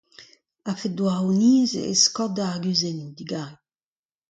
[0.69, 3.57] A-fet douaroniezh eo skort da arguzennoù, digarez.